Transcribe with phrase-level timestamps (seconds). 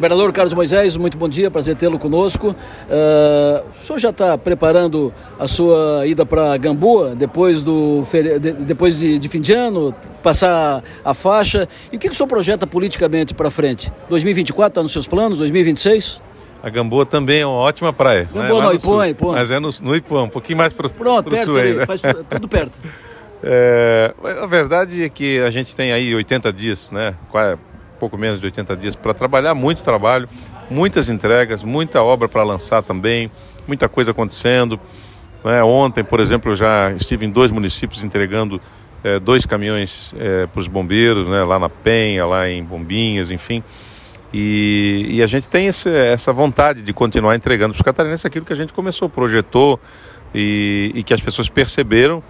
[0.00, 2.56] Governador Carlos Moisés, muito bom dia, prazer tê-lo conosco.
[2.88, 8.02] Uh, o senhor já está preparando a sua ida para Gamboa depois, do,
[8.60, 11.68] depois de, de, fim de ano, passar a faixa?
[11.92, 13.92] E o que, que o senhor projeta politicamente para frente?
[14.08, 15.36] 2024 está nos seus planos?
[15.36, 16.18] 2026?
[16.62, 18.26] A Gamboa também é uma ótima praia.
[18.32, 18.66] Gamboa né?
[18.68, 19.32] não, Ipuã, Ipuã.
[19.34, 20.96] Mas é no, no Ipuã, um pouquinho mais para o sul.
[20.98, 21.84] Pronto, perto sul ali, né?
[21.84, 22.78] faz tudo perto.
[23.42, 24.12] É,
[24.42, 27.14] a verdade é que a gente tem aí 80 dias, né?
[28.00, 30.26] Pouco menos de 80 dias para trabalhar, muito trabalho,
[30.70, 33.30] muitas entregas, muita obra para lançar também,
[33.68, 34.80] muita coisa acontecendo.
[35.44, 35.62] Né?
[35.62, 38.60] Ontem, por exemplo, eu já estive em dois municípios entregando
[39.04, 41.44] é, dois caminhões é, para os bombeiros, né?
[41.44, 43.62] lá na Penha, lá em Bombinhas, enfim.
[44.32, 48.46] E, e a gente tem esse, essa vontade de continuar entregando para os catarinenses aquilo
[48.46, 49.78] que a gente começou, projetou
[50.34, 52.22] e, e que as pessoas perceberam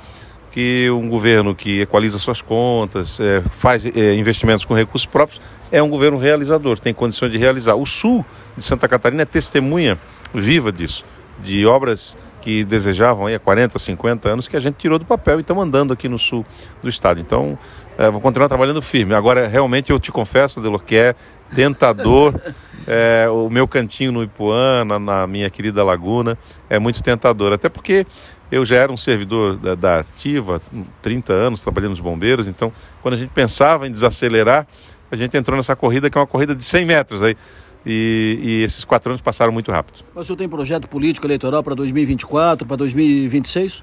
[0.51, 5.41] que um governo que equaliza suas contas, é, faz é, investimentos com recursos próprios,
[5.73, 7.77] é um governo realizador, tem condições de realizar.
[7.77, 8.25] O sul
[8.57, 9.99] de Santa Catarina é testemunha
[10.35, 11.05] viva disso,
[11.39, 15.39] de obras que desejavam aí há 40, 50 anos que a gente tirou do papel
[15.39, 16.45] e estão andando aqui no sul
[16.83, 17.21] do estado.
[17.21, 17.59] Então,
[17.99, 19.15] é, vou continuar trabalhando firme.
[19.15, 21.15] Agora, realmente, eu te confesso, Delor, que é
[21.55, 22.35] tentador.
[22.87, 26.37] É, o meu cantinho no Ipuã, na, na, minha querida Laguna,
[26.69, 27.53] é muito tentador.
[27.53, 28.07] Até porque
[28.51, 30.61] eu já era um servidor da, da Ativa,
[31.03, 34.67] 30 anos trabalhando nos bombeiros, então quando a gente pensava em desacelerar,
[35.11, 37.37] a gente entrou nessa corrida que é uma corrida de 100 metros aí.
[37.85, 40.05] E, e, esses quatro anos passaram muito rápido.
[40.15, 43.83] Mas o senhor tem projeto político eleitoral para 2024, para 2026?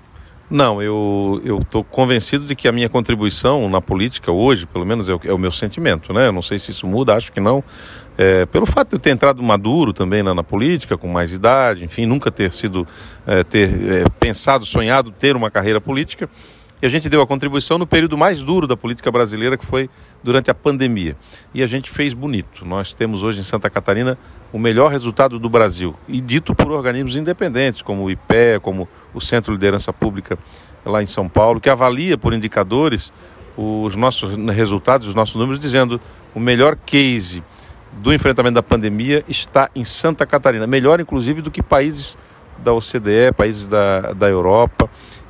[0.50, 5.14] Não, eu estou convencido de que a minha contribuição na política hoje, pelo menos é
[5.14, 6.28] o, é o meu sentimento, né?
[6.28, 7.62] Eu não sei se isso muda, acho que não.
[8.18, 11.84] É, pelo fato de eu ter entrado maduro também na, na política, com mais idade,
[11.84, 12.88] enfim, nunca ter sido,
[13.28, 16.28] é, ter é, pensado, sonhado ter uma carreira política.
[16.82, 19.90] E a gente deu a contribuição no período mais duro da política brasileira, que foi
[20.24, 21.16] durante a pandemia.
[21.52, 22.64] E a gente fez bonito.
[22.66, 24.18] Nós temos hoje em Santa Catarina
[24.54, 29.20] o melhor resultado do Brasil, e dito por organismos independentes, como o IPE, como o
[29.20, 30.38] Centro de Liderança Pública
[30.86, 33.12] lá em São Paulo, que avalia por indicadores
[33.58, 36.00] os nossos resultados, os nossos números, dizendo
[36.34, 37.44] o melhor case
[37.94, 42.18] do enfrentamento da pandemia está em Santa Catarina, melhor inclusive do que países
[42.64, 44.90] da OCDE, países da, da Europa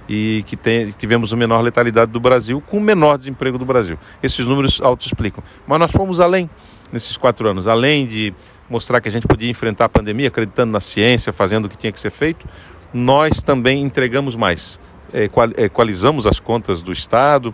[0.10, 3.98] e que tem, tivemos a menor letalidade do Brasil com o menor desemprego do Brasil.
[4.24, 5.44] Esses números auto-explicam.
[5.68, 6.50] Mas nós fomos além
[6.92, 8.34] nesses quatro anos, além de
[8.70, 11.92] mostrar que a gente podia enfrentar a pandemia acreditando na ciência, fazendo o que tinha
[11.92, 12.48] que ser feito,
[12.94, 14.80] nós também entregamos mais.
[15.14, 15.30] É,
[15.64, 17.54] equalizamos as contas do Estado,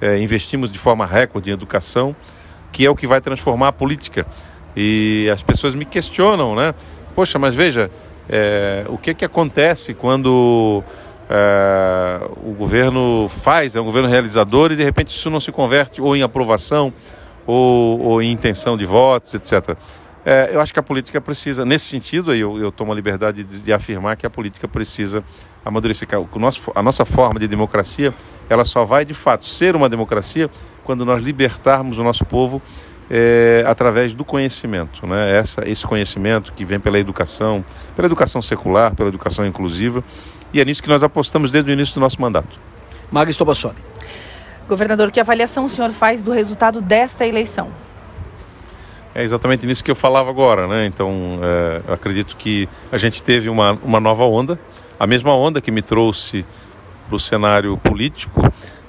[0.00, 2.14] é, investimos de forma recorde em educação,
[2.72, 4.26] que é o que vai transformar a política.
[4.74, 6.74] E as pessoas me questionam, né?
[7.14, 7.90] Poxa, mas veja,
[8.28, 10.82] é, o que, que acontece quando
[11.28, 16.00] é, o governo faz, é um governo realizador e de repente isso não se converte
[16.00, 16.92] ou em aprovação
[17.46, 19.76] ou, ou em intenção de votos, etc.
[20.24, 23.60] É, eu acho que a política precisa, nesse sentido, eu, eu tomo a liberdade de,
[23.60, 25.22] de afirmar que a política precisa
[25.64, 26.08] amadurecer.
[26.32, 28.14] O nosso, a nossa forma de democracia,
[28.48, 30.48] ela só vai de fato ser uma democracia
[30.84, 32.60] quando nós libertarmos o nosso povo
[33.10, 35.36] é, através do conhecimento, né?
[35.36, 40.02] Essa, esse conhecimento que vem pela educação, pela educação secular, pela educação inclusiva,
[40.52, 42.58] e é nisso que nós apostamos desde o início do nosso mandato.
[43.10, 43.76] Magis Tobassoni.
[44.68, 47.70] Governador, que avaliação o senhor faz do resultado desta eleição?
[49.14, 50.86] É exatamente nisso que eu falava agora, né?
[50.86, 54.58] Então, é, eu acredito que a gente teve uma, uma nova onda,
[54.98, 56.46] a mesma onda que me trouxe
[57.06, 58.40] para o cenário político,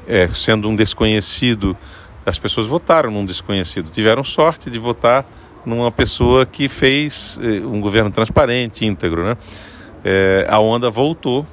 [0.08, 1.78] é, sendo um desconhecido,
[2.26, 5.26] as pessoas votaram num desconhecido, tiveram sorte de votar
[5.66, 9.38] numa pessoa que fez é, um governo transparente, íntegro, né?
[10.04, 11.46] É, a onda voltou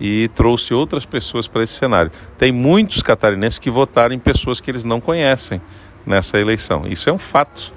[0.00, 2.10] e trouxe outras pessoas para esse cenário.
[2.36, 5.60] Tem muitos catarinenses que votaram em pessoas que eles não conhecem
[6.06, 6.86] nessa eleição.
[6.86, 7.72] Isso é um fato.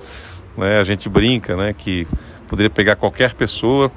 [0.58, 0.80] Né?
[0.80, 2.08] A gente brinca né, que
[2.48, 3.92] poderia pegar qualquer pessoa,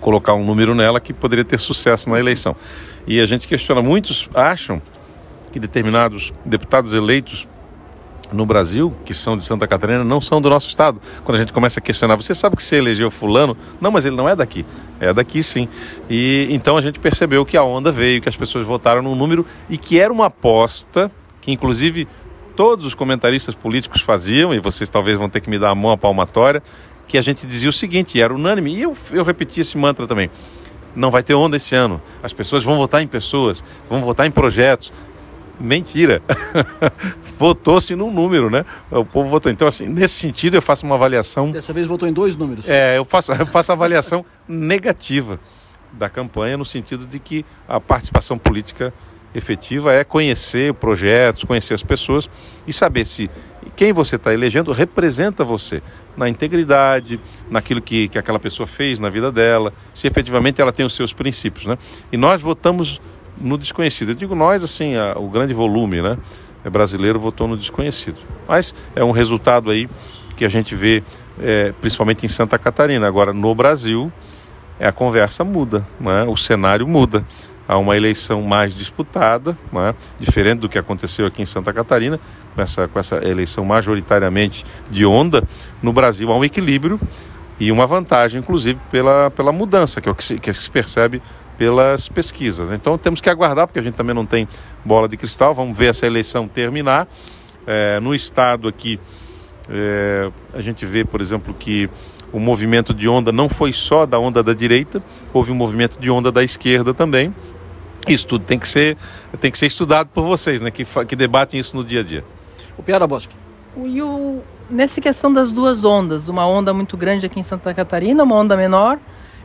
[0.00, 2.54] colocar um número nela que poderia ter sucesso na eleição.
[3.06, 4.80] E a gente questiona, muitos acham
[5.52, 7.48] que determinados deputados eleitos
[8.30, 11.00] no Brasil, que são de Santa Catarina, não são do nosso estado.
[11.24, 13.56] Quando a gente começa a questionar, você sabe que você elegeu fulano?
[13.80, 14.66] Não, mas ele não é daqui.
[15.00, 15.66] É daqui sim.
[16.10, 19.46] E então a gente percebeu que a onda veio, que as pessoas votaram num número
[19.70, 21.10] e que era uma aposta
[21.40, 22.06] que inclusive
[22.54, 25.92] todos os comentaristas políticos faziam, e vocês talvez vão ter que me dar a mão
[25.92, 26.62] a palmatória,
[27.08, 30.30] que a gente dizia o seguinte, era unânime, e eu, eu repeti esse mantra também.
[30.94, 32.00] Não vai ter onda esse ano.
[32.22, 34.92] As pessoas vão votar em pessoas, vão votar em projetos,
[35.60, 36.22] Mentira.
[37.36, 38.64] Votou-se num número, né?
[38.90, 39.50] O povo votou.
[39.50, 41.50] Então, assim, nesse sentido, eu faço uma avaliação.
[41.50, 42.68] Dessa vez votou em dois números.
[42.68, 45.40] É, eu faço, eu faço avaliação negativa
[45.92, 48.92] da campanha, no sentido de que a participação política
[49.34, 52.28] efetiva é conhecer projetos, conhecer as pessoas
[52.66, 53.30] e saber se
[53.76, 55.82] quem você está elegendo representa você
[56.16, 60.84] na integridade, naquilo que, que aquela pessoa fez na vida dela, se efetivamente ela tem
[60.84, 61.66] os seus princípios.
[61.66, 61.78] Né?
[62.10, 63.00] E nós votamos
[63.40, 64.10] no desconhecido.
[64.10, 66.18] Eu digo nós, assim, a, o grande volume né,
[66.64, 68.18] é brasileiro votou no desconhecido.
[68.48, 69.88] Mas é um resultado aí
[70.36, 71.02] que a gente vê
[71.40, 73.06] é, principalmente em Santa Catarina.
[73.06, 74.10] Agora, no Brasil,
[74.78, 76.24] é, a conversa muda, né?
[76.24, 77.24] o cenário muda
[77.68, 79.94] a uma eleição mais disputada, né?
[80.18, 82.18] diferente do que aconteceu aqui em Santa Catarina,
[82.54, 85.44] com essa, com essa eleição majoritariamente de onda,
[85.82, 86.98] no Brasil há um equilíbrio
[87.60, 91.20] e uma vantagem, inclusive, pela, pela mudança, que é o que se, que se percebe
[91.58, 92.70] pelas pesquisas.
[92.70, 94.48] Então temos que aguardar, porque a gente também não tem
[94.82, 97.06] bola de cristal, vamos ver essa eleição terminar.
[97.66, 98.98] É, no estado aqui,
[99.68, 101.90] é, a gente vê, por exemplo, que
[102.32, 106.10] o movimento de onda não foi só da onda da direita, houve um movimento de
[106.10, 107.34] onda da esquerda também.
[108.08, 108.96] Isso tudo tem que ser,
[109.40, 112.24] tem que ser estudado por vocês, né, que, que debatem isso no dia a dia.
[112.76, 113.34] O Piara Bosque.
[113.84, 118.22] E o, nessa questão das duas ondas, uma onda muito grande aqui em Santa Catarina,
[118.22, 118.98] uma onda menor,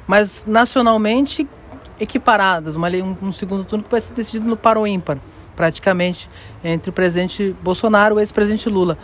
[0.08, 1.48] mas nacionalmente
[2.00, 5.18] equiparadas, uma, um, um segundo turno que vai ser decidido no paro ímpar,
[5.56, 6.30] praticamente,
[6.64, 8.98] entre o presidente Bolsonaro e o ex-presidente Lula.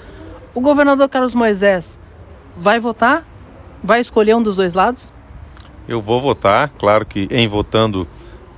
[0.54, 2.00] O governador Carlos Moisés
[2.58, 3.26] vai votar?
[3.84, 5.14] Vai escolher um dos dois lados?
[5.88, 8.08] Eu vou votar, claro que em votando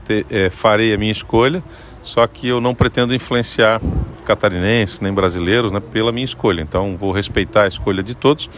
[0.06, 1.64] ter, é, farei a minha escolha,
[2.04, 3.82] só que eu não pretendo influenciar
[4.26, 6.62] catarinenses nem brasileiros né, pela minha escolha.
[6.62, 8.50] Então vou respeitar a escolha de todos,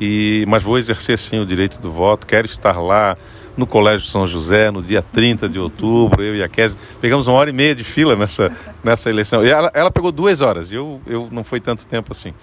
[0.00, 2.26] e, mas vou exercer sim o direito do voto.
[2.26, 3.14] Quero estar lá
[3.56, 6.22] no Colégio São José no dia 30 de outubro.
[6.22, 8.50] Eu e a Kézia pegamos uma hora e meia de fila nessa,
[8.82, 9.44] nessa eleição.
[9.44, 12.34] E ela, ela pegou duas horas, eu, eu não foi tanto tempo assim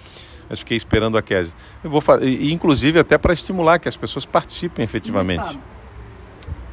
[0.50, 1.54] mas fiquei esperando a Kézia.
[1.84, 5.56] Eu vou e, inclusive até para estimular que as pessoas participem efetivamente.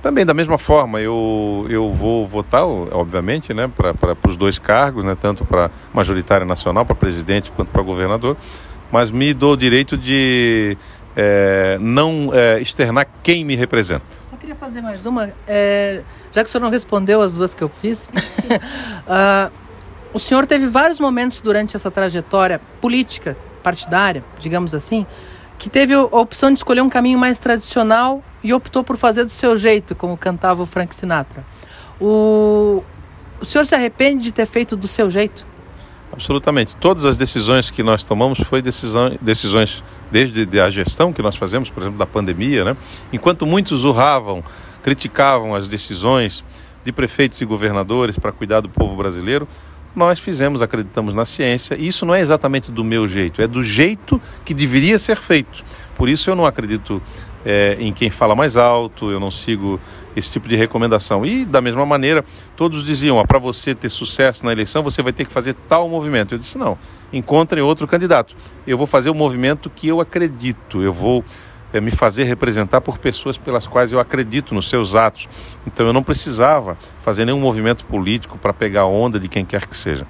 [0.01, 5.17] Também da mesma forma, eu, eu vou votar, obviamente, né, para os dois cargos, né,
[5.19, 8.37] tanto para majoritária nacional, para presidente, quanto para governador,
[8.91, 10.77] mas me dou o direito de
[11.15, 14.05] é, não é, externar quem me representa.
[14.29, 17.63] Só queria fazer mais uma, é, já que o senhor não respondeu as duas que
[17.63, 18.05] eu fiz.
[18.05, 19.51] uh,
[20.13, 25.07] o senhor teve vários momentos durante essa trajetória política, partidária, digamos assim,
[25.57, 29.29] que teve a opção de escolher um caminho mais tradicional e optou por fazer do
[29.29, 31.45] seu jeito, como cantava o Frank Sinatra.
[31.99, 32.83] O,
[33.41, 35.45] o senhor se arrepende de ter feito do seu jeito?
[36.11, 36.75] Absolutamente.
[36.75, 41.69] Todas as decisões que nós tomamos foi decisão, decisões desde a gestão que nós fazemos,
[41.69, 42.77] por exemplo, da pandemia, né?
[43.11, 44.43] Enquanto muitos urravam,
[44.81, 46.43] criticavam as decisões
[46.83, 49.47] de prefeitos e governadores para cuidar do povo brasileiro,
[49.93, 53.63] nós fizemos, acreditamos na ciência, e isso não é exatamente do meu jeito, é do
[53.63, 55.63] jeito que deveria ser feito.
[55.95, 57.01] Por isso eu não acredito
[57.49, 59.79] é, em quem fala mais alto, eu não sigo
[60.13, 61.25] esse tipo de recomendação.
[61.25, 62.25] E da mesma maneira,
[62.57, 66.35] todos diziam: para você ter sucesso na eleição, você vai ter que fazer tal movimento.
[66.35, 66.77] Eu disse: não,
[67.13, 68.35] encontrem outro candidato.
[68.67, 71.23] Eu vou fazer o movimento que eu acredito, eu vou
[71.71, 75.29] é, me fazer representar por pessoas pelas quais eu acredito nos seus atos.
[75.65, 79.77] Então eu não precisava fazer nenhum movimento político para pegar onda de quem quer que
[79.77, 80.05] seja.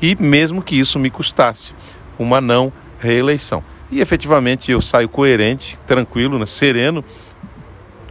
[0.00, 1.74] E mesmo que isso me custasse
[2.18, 3.62] uma não reeleição.
[3.90, 7.04] E efetivamente eu saio coerente, tranquilo, né, sereno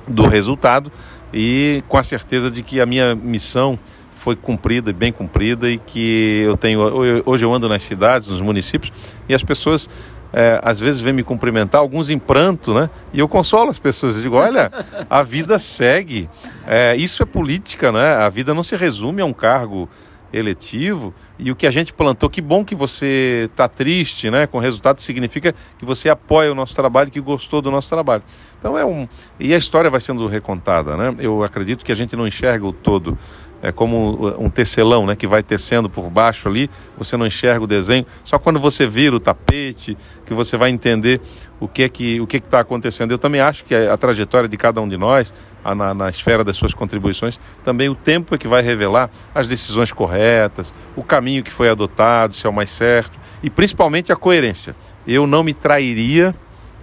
[0.07, 0.91] do resultado
[1.33, 3.77] e com a certeza de que a minha missão
[4.15, 6.79] foi cumprida, bem cumprida e que eu tenho
[7.25, 8.91] hoje eu ando nas cidades, nos municípios
[9.29, 9.87] e as pessoas
[10.33, 12.89] é, às vezes vem me cumprimentar, alguns em pranto, né?
[13.13, 14.17] E eu consolo as pessoas.
[14.17, 14.71] Eu digo, olha,
[15.09, 16.29] a vida segue.
[16.65, 18.15] É, isso é política, né?
[18.15, 19.89] A vida não se resume a um cargo
[20.31, 21.13] eletivo.
[21.39, 24.47] E o que a gente plantou, que bom que você está triste, né?
[24.47, 28.23] Com o resultado significa que você apoia o nosso trabalho, que gostou do nosso trabalho.
[28.59, 29.07] Então é um.
[29.39, 31.15] E a história vai sendo recontada, né?
[31.19, 33.17] Eu acredito que a gente não enxerga o todo
[33.61, 37.67] é como um tecelão, né, que vai tecendo por baixo ali, você não enxerga o
[37.67, 41.19] desenho, só quando você vira o tapete que você vai entender
[41.59, 43.11] o que é que o que está acontecendo.
[43.11, 45.33] Eu também acho que a, trajetória de cada um de nós,
[45.63, 49.47] a, na, na esfera das suas contribuições, também o tempo é que vai revelar as
[49.47, 54.15] decisões corretas, o caminho que foi adotado, se é o mais certo, e principalmente a
[54.15, 54.75] coerência.
[55.07, 56.35] Eu não me trairia,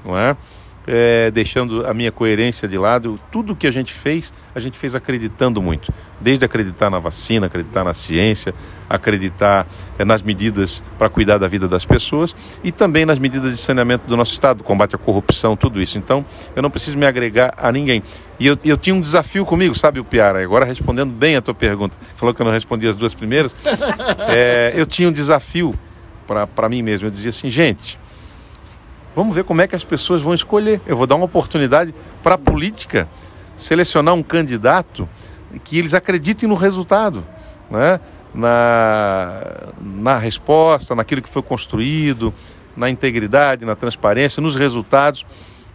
[0.05, 0.37] não é?
[0.87, 3.19] É, deixando a minha coerência de lado.
[3.31, 5.93] Tudo que a gente fez, a gente fez acreditando muito.
[6.21, 8.55] Desde acreditar na vacina, acreditar na ciência,
[8.89, 9.67] acreditar
[9.99, 14.07] é, nas medidas para cuidar da vida das pessoas e também nas medidas de saneamento
[14.07, 15.99] do nosso Estado, combate à corrupção, tudo isso.
[15.99, 16.25] Então,
[16.55, 18.03] eu não preciso me agregar a ninguém.
[18.39, 20.43] E eu, eu tinha um desafio comigo, sabe, o Piara?
[20.43, 23.55] Agora, respondendo bem a tua pergunta, falou que eu não respondi as duas primeiras.
[24.27, 25.75] É, eu tinha um desafio
[26.27, 27.07] para mim mesmo.
[27.07, 27.99] Eu dizia assim, gente
[29.15, 30.81] Vamos ver como é que as pessoas vão escolher.
[30.87, 33.09] Eu vou dar uma oportunidade para a política
[33.57, 35.09] selecionar um candidato
[35.63, 37.25] que eles acreditem no resultado.
[37.71, 38.01] Né?
[38.35, 39.43] na,
[39.81, 42.35] na resposta, naquilo que foi construído,
[42.77, 45.25] na integridade, na transparência, nos resultados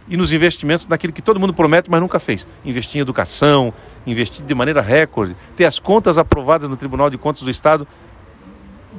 [0.06, 2.46] e nos investimentos naquilo que todo mundo promete, mas nunca fez.
[2.64, 3.72] Investir em educação,
[4.06, 7.88] investir de maneira recorde, ter as contas aprovadas no Tribunal de Contas do Estado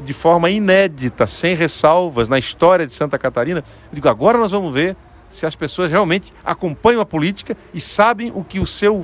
[0.03, 3.59] de forma inédita, sem ressalvas na história de Santa Catarina.
[3.59, 4.95] Eu digo, agora nós vamos ver
[5.29, 9.03] se as pessoas realmente acompanham a política e sabem o que o seu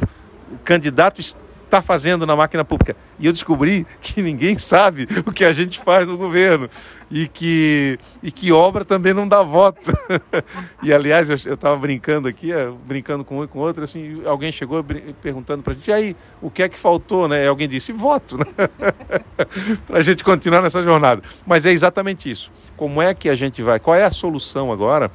[0.64, 1.40] candidato está
[1.82, 2.96] fazendo na máquina pública.
[3.20, 6.70] E eu descobri que ninguém sabe o que a gente faz no governo
[7.10, 9.92] e que, e que obra também não dá voto.
[10.84, 14.52] e aliás, eu estava brincando aqui, eh, brincando com um e com outro, assim, alguém
[14.52, 14.84] chegou
[15.22, 17.28] perguntando para a gente, e aí, o que é que faltou?
[17.28, 17.46] Né?
[17.46, 18.46] E alguém disse, voto, né?
[19.88, 21.22] para a gente continuar nessa jornada.
[21.46, 22.52] Mas é exatamente isso.
[22.76, 23.80] Como é que a gente vai?
[23.80, 25.12] Qual é a solução agora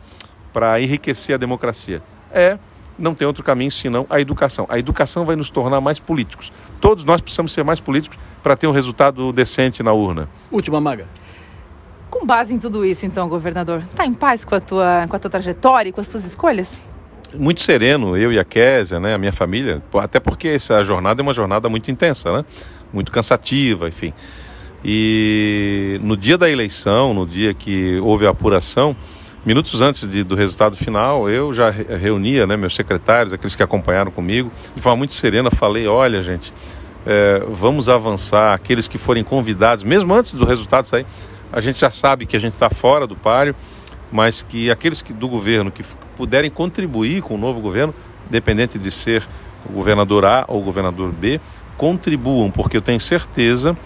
[0.53, 2.03] para enriquecer a democracia?
[2.31, 2.59] É
[2.99, 4.67] não tem outro caminho senão a educação.
[4.69, 6.53] A educação vai nos tornar mais políticos.
[6.81, 10.29] Todos nós precisamos ser mais políticos para ter um resultado decente na urna.
[10.51, 11.07] Última maga.
[12.11, 15.19] Com base em tudo isso, então, governador, está em paz com a tua, com a
[15.19, 16.83] tua trajetória e com as tuas escolhas?
[17.35, 21.23] Muito sereno, eu e a Késia, né, a minha família, até porque essa jornada é
[21.23, 22.45] uma jornada muito intensa, né?
[22.93, 24.13] muito cansativa, enfim.
[24.85, 28.97] E no dia da eleição, no dia que houve a apuração,
[29.45, 34.13] Minutos antes de, do resultado final, eu já reunia né, meus secretários, aqueles que acompanharam
[34.13, 36.53] comigo, de forma muito serena, falei: olha, gente,
[37.05, 38.55] é, vamos avançar.
[38.55, 41.05] Aqueles que forem convidados, mesmo antes do resultado sair,
[41.53, 43.53] a gente já sabe que a gente está fora do páreo,
[44.13, 45.83] mas que aqueles que, do governo que
[46.17, 47.93] puderem contribuir com o novo governo,
[48.29, 49.27] independente de ser
[49.69, 51.41] o governador A ou o governador B,
[51.77, 53.77] contribuam, porque eu tenho certeza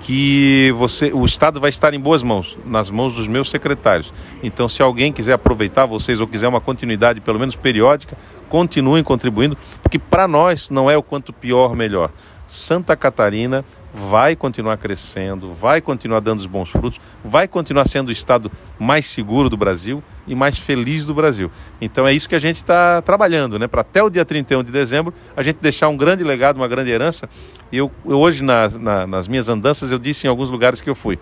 [0.00, 4.12] que você, o Estado vai estar em boas mãos, nas mãos dos meus secretários.
[4.42, 8.16] Então, se alguém quiser aproveitar vocês ou quiser uma continuidade, pelo menos periódica,
[8.48, 12.10] continuem contribuindo, porque para nós não é o quanto pior, melhor.
[12.46, 13.64] Santa Catarina
[13.98, 19.06] vai continuar crescendo, vai continuar dando os bons frutos, vai continuar sendo o estado mais
[19.06, 21.50] seguro do Brasil e mais feliz do Brasil.
[21.80, 23.66] Então é isso que a gente está trabalhando, né?
[23.66, 26.90] Para até o dia 31 de dezembro a gente deixar um grande legado, uma grande
[26.90, 27.28] herança.
[27.72, 30.94] Eu, eu hoje, na, na, nas minhas andanças, eu disse em alguns lugares que eu
[30.94, 31.18] fui: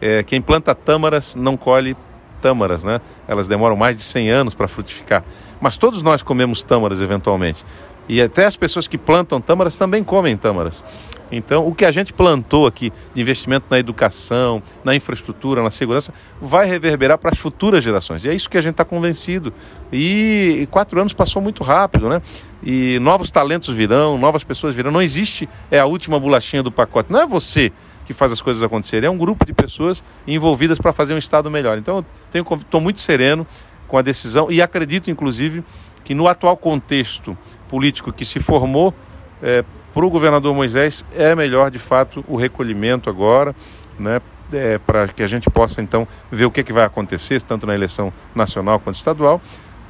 [0.00, 1.96] é, quem planta tâmaras não colhe
[2.40, 3.00] tâmaras, né?
[3.28, 5.24] Elas demoram mais de 100 anos para frutificar.
[5.60, 7.64] Mas todos nós comemos tâmaras eventualmente.
[8.08, 10.82] E até as pessoas que plantam tâmaras também comem tâmaras.
[11.30, 16.12] Então, o que a gente plantou aqui de investimento na educação, na infraestrutura, na segurança,
[16.40, 18.24] vai reverberar para as futuras gerações.
[18.24, 19.52] E é isso que a gente está convencido.
[19.92, 22.22] E, e, quatro anos passou muito rápido, né?
[22.62, 24.90] E novos talentos virão, novas pessoas virão.
[24.90, 27.12] Não existe é a última bolachinha do pacote.
[27.12, 27.72] Não é você
[28.04, 31.50] que faz as coisas acontecerem, é um grupo de pessoas envolvidas para fazer um Estado
[31.50, 31.76] melhor.
[31.76, 33.44] Então, estou muito sereno
[33.88, 35.64] com a decisão e acredito, inclusive,
[36.04, 37.36] que no atual contexto
[37.68, 38.94] político que se formou
[39.42, 39.64] é,
[39.96, 43.56] para o governador Moisés, é melhor de fato o recolhimento agora,
[43.98, 44.20] né,
[44.52, 47.66] é, para que a gente possa então ver o que, é que vai acontecer, tanto
[47.66, 49.40] na eleição nacional quanto estadual,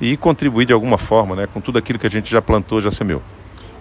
[0.01, 2.93] e contribuir de alguma forma né, com tudo aquilo que a gente já plantou, já
[2.93, 3.21] semeou.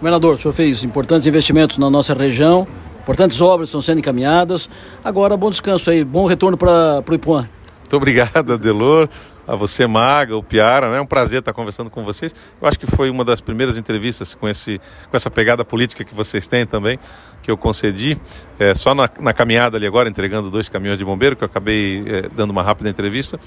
[0.00, 2.66] Governador, o senhor fez importantes investimentos na nossa região,
[3.00, 4.68] importantes obras estão sendo encaminhadas.
[5.04, 7.48] Agora, bom descanso aí, bom retorno para o Ipuã.
[7.82, 9.08] Muito obrigado, Adelor
[9.46, 10.98] a você, Maga, o Piara, né?
[10.98, 12.34] É um prazer estar conversando com vocês.
[12.60, 16.14] Eu acho que foi uma das primeiras entrevistas com, esse, com essa pegada política que
[16.14, 16.98] vocês têm também,
[17.42, 18.16] que eu concedi.
[18.58, 22.04] É, só na, na caminhada ali agora, entregando dois caminhões de bombeiro, que eu acabei
[22.06, 23.38] é, dando uma rápida entrevista,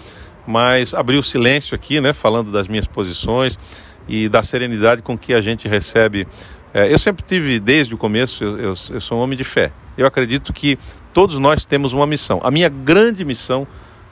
[0.47, 2.13] mas abri o silêncio aqui, né?
[2.13, 3.59] Falando das minhas posições
[4.07, 6.25] e da serenidade com que a gente recebe.
[6.73, 9.71] É, eu sempre tive, desde o começo, eu, eu, eu sou um homem de fé.
[9.97, 10.77] Eu acredito que
[11.13, 12.39] todos nós temos uma missão.
[12.43, 13.67] A minha grande missão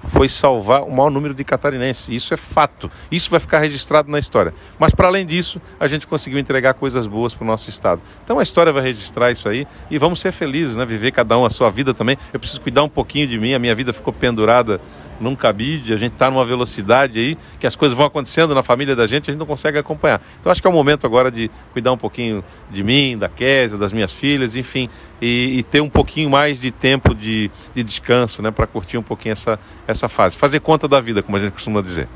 [0.05, 2.07] foi salvar o maior número de catarinenses.
[2.09, 2.89] Isso é fato.
[3.11, 4.53] Isso vai ficar registrado na história.
[4.79, 8.01] Mas, para além disso, a gente conseguiu entregar coisas boas para o nosso Estado.
[8.23, 10.85] Então, a história vai registrar isso aí e vamos ser felizes, né?
[10.85, 12.17] Viver cada um a sua vida também.
[12.31, 13.53] Eu preciso cuidar um pouquinho de mim.
[13.53, 14.79] A minha vida ficou pendurada
[15.19, 18.95] num cabide, a gente está numa velocidade aí que as coisas vão acontecendo na família
[18.95, 20.21] da gente, a gente não consegue acompanhar.
[20.39, 23.77] Então acho que é o momento agora de cuidar um pouquinho de mim, da Késia,
[23.77, 24.89] das minhas filhas, enfim,
[25.21, 29.03] e, e ter um pouquinho mais de tempo de, de descanso, né, para curtir um
[29.03, 30.37] pouquinho essa, essa fase.
[30.37, 32.07] Fazer conta da vida, como a gente costuma dizer.